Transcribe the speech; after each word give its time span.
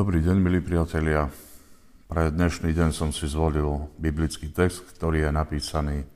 Dobrý 0.00 0.24
deň, 0.24 0.40
milí 0.40 0.64
priatelia. 0.64 1.28
Pre 2.08 2.32
dnešný 2.32 2.72
deň 2.72 2.88
som 2.88 3.12
si 3.12 3.28
zvolil 3.28 3.92
biblický 4.00 4.48
text, 4.48 4.96
ktorý 4.96 5.28
je 5.28 5.30
napísaný 5.36 6.08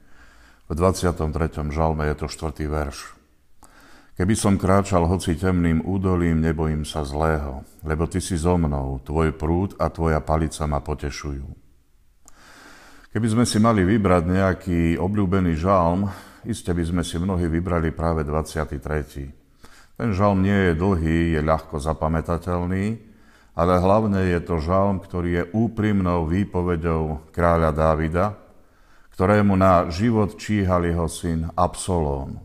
v 0.65 0.73
23. 0.73 1.21
žalme, 1.69 2.09
je 2.09 2.17
to 2.17 2.25
4. 2.25 2.65
verš. 2.65 3.13
Keby 4.17 4.33
som 4.41 4.57
kráčal 4.57 5.05
hoci 5.05 5.37
temným 5.37 5.85
údolím, 5.85 6.41
nebojím 6.41 6.89
sa 6.89 7.05
zlého, 7.05 7.61
lebo 7.85 8.09
ty 8.09 8.25
si 8.25 8.41
so 8.41 8.57
mnou, 8.57 9.05
tvoj 9.05 9.37
prúd 9.37 9.77
a 9.77 9.93
tvoja 9.93 10.25
palica 10.25 10.65
ma 10.65 10.81
potešujú. 10.81 11.45
Keby 13.13 13.27
sme 13.37 13.45
si 13.45 13.61
mali 13.61 13.85
vybrať 13.85 14.23
nejaký 14.25 14.81
obľúbený 14.97 15.61
žalm, 15.61 16.09
iste 16.49 16.73
by 16.73 16.89
sme 16.89 17.03
si 17.05 17.21
mnohí 17.21 17.53
vybrali 17.53 17.93
práve 17.93 18.25
23. 18.25 18.81
Ten 20.01 20.09
žalm 20.17 20.41
nie 20.41 20.73
je 20.73 20.73
dlhý, 20.73 21.37
je 21.37 21.41
ľahko 21.45 21.77
zapamätateľný, 21.85 23.13
ale 23.55 23.79
hlavne 23.79 24.35
je 24.35 24.41
to 24.43 24.59
žalm, 24.59 24.99
ktorý 24.99 25.31
je 25.31 25.45
úprimnou 25.55 26.27
výpovedou 26.27 27.31
kráľa 27.31 27.71
Dávida, 27.71 28.27
ktorému 29.15 29.55
na 29.55 29.87
život 29.95 30.35
číhal 30.35 30.91
jeho 30.91 31.07
syn 31.07 31.47
Absolón. 31.55 32.43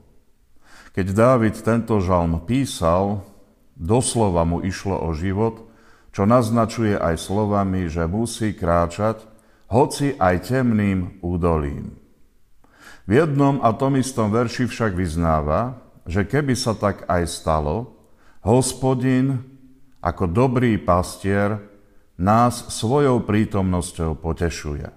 Keď 0.93 1.07
Dávid 1.13 1.57
tento 1.65 1.97
žalm 1.97 2.45
písal, 2.45 3.25
doslova 3.73 4.45
mu 4.45 4.61
išlo 4.61 5.01
o 5.01 5.09
život, 5.17 5.65
čo 6.13 6.29
naznačuje 6.29 6.93
aj 6.93 7.15
slovami, 7.17 7.89
že 7.89 8.05
musí 8.05 8.53
kráčať, 8.53 9.25
hoci 9.69 10.17
aj 10.17 10.49
temným 10.49 11.21
údolím. 11.21 11.97
V 13.09 13.17
jednom 13.17 13.61
a 13.65 13.73
tom 13.73 13.97
istom 13.97 14.29
verši 14.29 14.69
však 14.69 14.93
vyznáva, 14.93 15.81
že 16.05 16.25
keby 16.25 16.53
sa 16.53 16.77
tak 16.77 17.05
aj 17.09 17.25
stalo, 17.25 17.97
hospodin 18.45 19.41
ako 19.99 20.31
dobrý 20.31 20.79
pastier 20.79 21.59
nás 22.19 22.67
svojou 22.71 23.23
prítomnosťou 23.23 24.19
potešuje. 24.19 24.91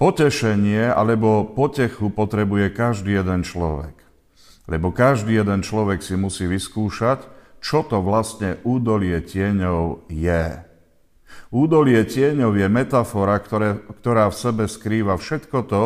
Potešenie 0.00 0.90
alebo 0.90 1.46
potechu 1.46 2.10
potrebuje 2.10 2.74
každý 2.74 3.22
jeden 3.22 3.44
človek. 3.46 3.94
Lebo 4.66 4.90
každý 4.90 5.38
jeden 5.38 5.62
človek 5.62 6.00
si 6.00 6.16
musí 6.16 6.48
vyskúšať, 6.48 7.28
čo 7.62 7.86
to 7.86 8.02
vlastne 8.02 8.58
údolie 8.66 9.22
tieňov 9.22 10.10
je. 10.10 10.64
Údolie 11.52 12.02
tieňov 12.02 12.56
je 12.56 12.66
metafora, 12.66 13.38
ktoré, 13.38 13.78
ktorá 14.02 14.32
v 14.32 14.36
sebe 14.36 14.64
skrýva 14.66 15.20
všetko 15.20 15.58
to, 15.70 15.82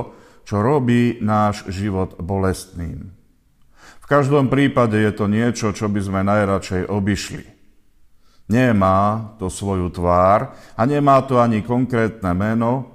čo 0.47 0.63
robí 0.63 1.19
náš 1.21 1.67
život 1.69 2.17
bolestným. 2.23 3.11
V 4.01 4.07
každom 4.07 4.47
prípade 4.47 4.95
je 5.03 5.11
to 5.11 5.27
niečo, 5.27 5.75
čo 5.75 5.91
by 5.91 5.99
sme 5.99 6.21
najradšej 6.23 6.87
obišli. 6.87 7.56
Nemá 8.47 9.35
to 9.43 9.51
svoju 9.51 9.91
tvár 9.91 10.55
a 10.79 10.83
nemá 10.87 11.19
to 11.27 11.43
ani 11.43 11.67
konkrétne 11.67 12.31
meno, 12.31 12.95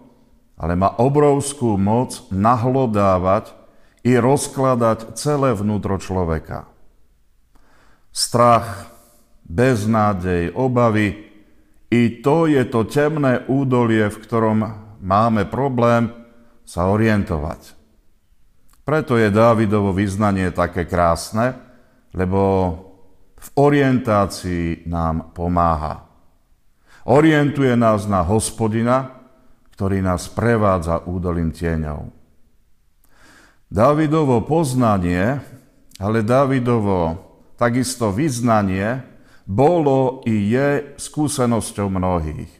ale 0.55 0.79
má 0.79 0.95
obrovskú 0.95 1.75
moc 1.75 2.23
nahlodávať 2.31 3.51
i 4.07 4.15
rozkladať 4.15 5.19
celé 5.19 5.51
vnútro 5.51 5.99
človeka. 5.99 6.71
Strach, 8.15 8.87
beznádej, 9.43 10.55
obavy, 10.55 11.31
i 11.91 12.23
to 12.23 12.47
je 12.47 12.63
to 12.71 12.87
temné 12.87 13.43
údolie, 13.51 14.07
v 14.07 14.21
ktorom 14.23 14.59
máme 15.03 15.43
problém 15.51 16.07
sa 16.63 16.87
orientovať. 16.87 17.75
Preto 18.87 19.19
je 19.19 19.27
Dávidovo 19.27 19.91
vyznanie 19.91 20.55
také 20.55 20.87
krásne, 20.87 21.59
lebo 22.15 22.39
v 23.41 23.47
orientácii 23.57 24.85
nám 24.85 25.33
pomáha. 25.33 26.05
Orientuje 27.09 27.73
nás 27.73 28.05
na 28.05 28.21
hospodina, 28.21 29.17
ktorý 29.73 30.05
nás 30.05 30.29
prevádza 30.29 31.01
údolím 31.09 31.49
tieňov. 31.49 32.13
Davidovo 33.65 34.45
poznanie, 34.45 35.41
ale 35.97 36.21
Davidovo 36.21 37.17
takisto 37.57 38.13
vyznanie 38.13 39.01
bolo 39.49 40.21
i 40.29 40.53
je 40.53 40.93
skúsenosťou 41.01 41.89
mnohých. 41.89 42.51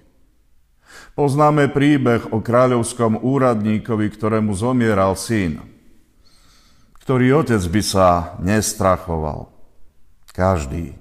Poznáme 1.14 1.70
príbeh 1.70 2.34
o 2.34 2.42
kráľovskom 2.42 3.22
úradníkovi, 3.22 4.08
ktorému 4.18 4.56
zomieral 4.58 5.14
syn, 5.14 5.62
ktorý 7.04 7.46
otec 7.46 7.62
by 7.70 7.82
sa 7.84 8.10
nestrachoval. 8.42 9.51
Každý. 10.32 10.96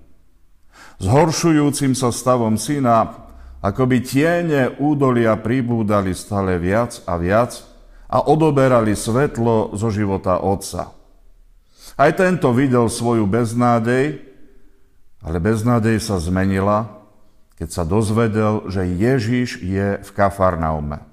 Zhoršujúcim 1.01 1.97
sa 1.97 2.13
stavom 2.13 2.59
syna, 2.61 3.31
ako 3.65 3.89
by 3.89 3.99
tiene 4.05 4.75
údolia 4.77 5.39
pribúdali 5.39 6.13
stále 6.13 6.59
viac 6.61 7.01
a 7.07 7.17
viac 7.17 7.63
a 8.11 8.21
odoberali 8.27 8.93
svetlo 8.93 9.73
zo 9.79 9.89
života 9.89 10.43
otca. 10.43 10.93
Aj 11.97 12.11
tento 12.13 12.51
videl 12.53 12.91
svoju 12.91 13.25
beznádej, 13.25 14.19
ale 15.25 15.37
beznádej 15.39 16.01
sa 16.03 16.21
zmenila, 16.21 17.01
keď 17.57 17.69
sa 17.71 17.85
dozvedel, 17.85 18.69
že 18.73 18.89
Ježíš 18.89 19.61
je 19.61 20.01
v 20.01 20.11
Kafarnaume. 20.17 21.05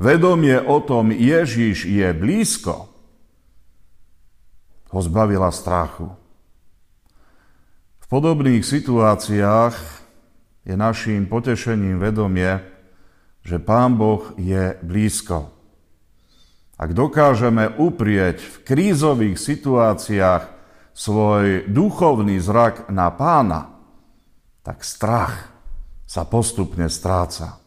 Vedomie 0.00 0.56
o 0.56 0.80
tom 0.80 1.12
Ježíš 1.12 1.84
je 1.84 2.08
blízko, 2.16 2.88
ho 4.90 5.00
zbavila 5.04 5.52
strachu 5.52 6.19
podobných 8.10 8.66
situáciách 8.66 9.74
je 10.66 10.74
našim 10.74 11.30
potešením 11.30 12.02
vedomie, 12.02 12.58
že 13.46 13.62
Pán 13.62 13.94
Boh 13.94 14.34
je 14.34 14.74
blízko. 14.82 15.54
Ak 16.74 16.90
dokážeme 16.90 17.70
uprieť 17.78 18.42
v 18.42 18.56
krízových 18.66 19.38
situáciách 19.38 20.42
svoj 20.90 21.70
duchovný 21.70 22.42
zrak 22.42 22.90
na 22.90 23.14
pána, 23.14 23.78
tak 24.66 24.82
strach 24.82 25.48
sa 26.04 26.26
postupne 26.26 26.90
stráca. 26.90 27.62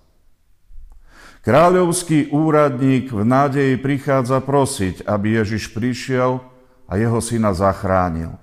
Kráľovský 1.43 2.31
úradník 2.31 3.11
v 3.15 3.23
nádeji 3.23 3.75
prichádza 3.79 4.43
prosiť, 4.43 5.07
aby 5.07 5.39
Ježiš 5.39 5.71
prišiel 5.71 6.39
a 6.87 6.91
jeho 6.99 7.19
syna 7.19 7.55
zachránil. 7.55 8.42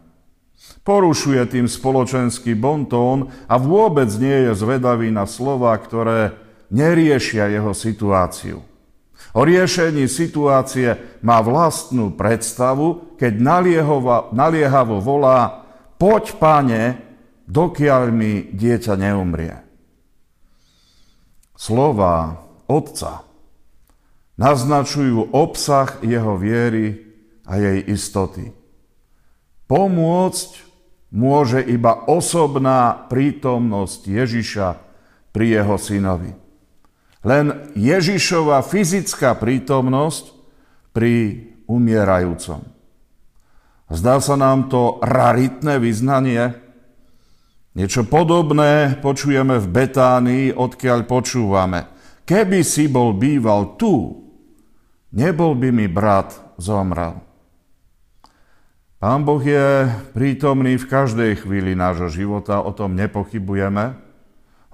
Porušuje 0.85 1.45
tým 1.49 1.67
spoločenský 1.69 2.57
bontón 2.57 3.33
a 3.49 3.57
vôbec 3.61 4.09
nie 4.17 4.49
je 4.49 4.53
zvedavý 4.57 5.13
na 5.13 5.25
slova, 5.25 5.77
ktoré 5.77 6.37
neriešia 6.73 7.49
jeho 7.53 7.73
situáciu. 7.77 8.65
O 9.37 9.41
riešení 9.47 10.09
situácie 10.11 11.21
má 11.23 11.39
vlastnú 11.45 12.17
predstavu, 12.17 13.15
keď 13.21 13.33
naliehavo 14.33 14.97
volá 14.99 15.69
poď, 16.01 16.25
pane, 16.41 16.83
dokiaľ 17.47 18.03
mi 18.11 18.49
dieťa 18.51 18.95
neumrie. 18.97 19.55
Slova 21.55 22.41
otca 22.65 23.23
naznačujú 24.41 25.37
obsah 25.37 26.01
jeho 26.01 26.41
viery 26.41 27.05
a 27.45 27.61
jej 27.61 27.85
istoty. 27.93 28.60
Pomôcť 29.71 30.51
môže 31.15 31.63
iba 31.63 32.11
osobná 32.11 33.07
prítomnosť 33.07 34.01
Ježiša 34.03 34.69
pri 35.31 35.63
jeho 35.63 35.79
synovi. 35.79 36.35
Len 37.23 37.71
Ježišova 37.79 38.67
fyzická 38.67 39.39
prítomnosť 39.39 40.35
pri 40.91 41.47
umierajúcom. 41.71 42.67
Zdá 43.95 44.19
sa 44.19 44.35
nám 44.35 44.67
to 44.67 44.99
raritné 45.07 45.79
vyznanie. 45.79 46.51
Niečo 47.79 48.03
podobné 48.11 48.99
počujeme 48.99 49.63
v 49.63 49.67
Betánii, 49.71 50.45
odkiaľ 50.51 51.07
počúvame. 51.07 51.87
Keby 52.27 52.67
si 52.67 52.91
bol 52.91 53.15
býval 53.15 53.79
tu, 53.79 54.19
nebol 55.15 55.55
by 55.55 55.71
mi 55.71 55.87
brat 55.87 56.35
zomrel. 56.59 57.30
Pán 59.01 59.25
Boh 59.25 59.41
je 59.41 59.89
prítomný 60.13 60.77
v 60.77 60.85
každej 60.85 61.41
chvíli 61.41 61.73
nášho 61.73 62.13
života, 62.13 62.61
o 62.61 62.69
tom 62.69 62.93
nepochybujeme. 62.93 63.97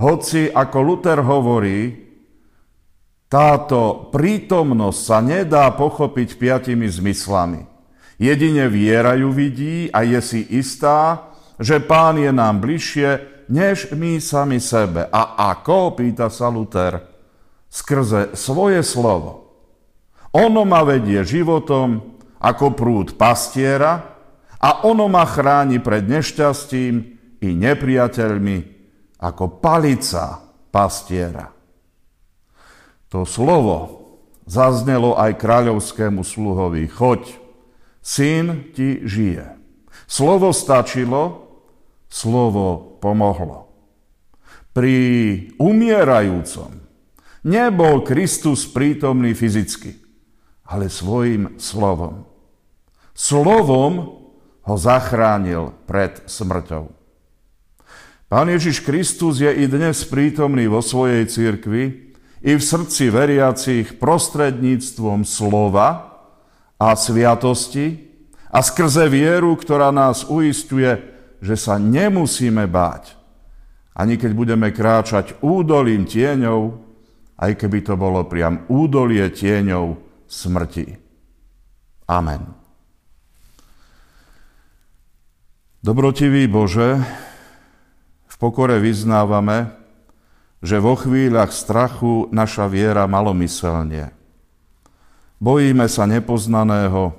Hoci, 0.02 0.50
ako 0.50 0.78
Luther 0.82 1.22
hovorí, 1.22 1.94
táto 3.30 4.10
prítomnosť 4.10 4.98
sa 4.98 5.22
nedá 5.22 5.70
pochopiť 5.70 6.42
piatimi 6.42 6.90
zmyslami. 6.90 7.70
Jedine 8.18 8.66
viera 8.66 9.14
ju 9.14 9.30
vidí 9.30 9.94
a 9.94 10.02
je 10.02 10.18
si 10.18 10.42
istá, 10.58 11.30
že 11.62 11.78
Pán 11.78 12.18
je 12.18 12.34
nám 12.34 12.58
bližšie, 12.58 13.46
než 13.46 13.94
my 13.94 14.18
sami 14.18 14.58
sebe. 14.58 15.06
A 15.06 15.54
ako, 15.54 15.94
pýta 15.94 16.34
sa 16.34 16.50
Luther, 16.50 16.98
skrze 17.70 18.34
svoje 18.34 18.82
slovo. 18.82 19.54
Ono 20.34 20.66
ma 20.66 20.82
vedie 20.82 21.22
životom 21.22 22.18
ako 22.42 22.74
prúd 22.74 23.14
pastiera, 23.14 24.15
a 24.60 24.88
ono 24.88 25.08
ma 25.08 25.24
chráni 25.28 25.80
pred 25.82 26.08
nešťastím 26.08 26.94
i 27.40 27.48
nepriateľmi, 27.52 28.58
ako 29.20 29.60
palica 29.60 30.40
pastiera. 30.72 31.52
To 33.08 33.24
slovo 33.24 34.06
zaznelo 34.46 35.16
aj 35.16 35.40
kráľovskému 35.40 36.22
sluhovi. 36.22 36.86
Choď, 36.86 37.22
syn 38.00 38.72
ti 38.72 39.02
žije. 39.04 39.56
Slovo 40.06 40.54
stačilo, 40.54 41.50
slovo 42.06 42.98
pomohlo. 43.02 43.66
Pri 44.70 44.94
umierajúcom 45.56 46.70
nebol 47.48 48.04
Kristus 48.04 48.68
prítomný 48.68 49.32
fyzicky, 49.32 49.96
ale 50.68 50.92
svojim 50.92 51.56
slovom. 51.56 52.28
Slovom 53.16 54.25
ho 54.66 54.74
zachránil 54.74 55.72
pred 55.86 56.26
smrťou. 56.26 56.90
Pán 58.26 58.50
Ježiš 58.50 58.82
Kristus 58.82 59.38
je 59.38 59.46
i 59.46 59.70
dnes 59.70 60.02
prítomný 60.10 60.66
vo 60.66 60.82
svojej 60.82 61.30
cirkvi, 61.30 62.06
i 62.46 62.52
v 62.54 62.62
srdci 62.62 63.10
veriacich 63.10 63.96
prostredníctvom 63.98 65.26
slova 65.26 66.18
a 66.76 66.94
sviatosti 66.94 68.06
a 68.50 68.60
skrze 68.60 69.08
vieru, 69.10 69.54
ktorá 69.56 69.90
nás 69.94 70.26
uistuje, 70.26 70.94
že 71.42 71.54
sa 71.58 71.78
nemusíme 71.78 72.66
báť, 72.66 73.14
ani 73.94 74.18
keď 74.18 74.30
budeme 74.34 74.68
kráčať 74.74 75.38
údolím 75.42 76.04
tieňov, 76.04 76.82
aj 77.36 77.52
keby 77.54 77.78
to 77.84 77.94
bolo 77.94 78.24
priam 78.26 78.64
údolie 78.68 79.26
tieňov 79.30 79.98
smrti. 80.26 80.86
Amen. 82.06 82.65
Dobrotivý 85.86 86.50
Bože, 86.50 86.98
v 88.26 88.34
pokore 88.42 88.82
vyznávame, 88.82 89.70
že 90.58 90.82
vo 90.82 90.98
chvíľach 90.98 91.54
strachu 91.54 92.26
naša 92.34 92.66
viera 92.66 93.06
malomyselne. 93.06 94.10
Bojíme 95.38 95.86
sa 95.86 96.10
nepoznaného 96.10 97.14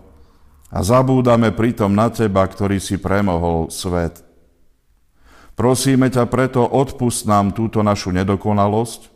a 0.67 0.83
zabúdame 0.83 1.55
pritom 1.55 1.95
na 1.95 2.11
Teba, 2.11 2.43
ktorý 2.43 2.83
si 2.83 2.99
premohol 2.99 3.71
svet. 3.71 4.19
Prosíme 5.55 6.11
ťa 6.11 6.27
preto, 6.27 6.67
odpust 6.67 7.23
nám 7.23 7.55
túto 7.55 7.79
našu 7.87 8.11
nedokonalosť 8.11 9.07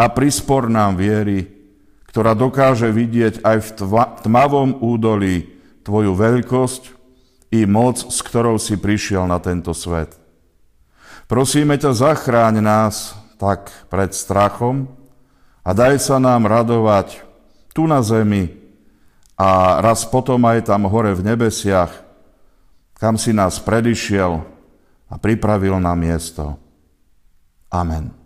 a 0.00 0.08
prispor 0.08 0.72
nám 0.72 0.96
viery, 0.96 1.44
ktorá 2.08 2.32
dokáže 2.32 2.88
vidieť 2.88 3.44
aj 3.44 3.56
v 3.68 3.68
tmavom 4.24 4.80
údolí 4.80 5.60
Tvoju 5.84 6.16
veľkosť 6.16 6.97
i 7.48 7.64
moc, 7.64 7.96
s 8.00 8.18
ktorou 8.20 8.60
si 8.60 8.76
prišiel 8.76 9.24
na 9.24 9.40
tento 9.40 9.72
svet. 9.72 10.12
Prosíme 11.28 11.76
ťa, 11.76 11.92
zachráň 11.92 12.60
nás 12.64 13.12
tak 13.36 13.70
pred 13.92 14.12
strachom 14.12 14.88
a 15.62 15.70
daj 15.76 16.00
sa 16.00 16.16
nám 16.16 16.48
radovať 16.48 17.22
tu 17.76 17.86
na 17.86 18.00
zemi 18.02 18.58
a 19.38 19.78
raz 19.78 20.02
potom 20.02 20.42
aj 20.48 20.66
tam 20.66 20.90
hore 20.90 21.14
v 21.14 21.22
nebesiach, 21.22 21.94
kam 22.98 23.14
si 23.14 23.30
nás 23.30 23.62
predišiel 23.62 24.42
a 25.06 25.14
pripravil 25.14 25.78
na 25.78 25.94
miesto. 25.94 26.58
Amen. 27.70 28.17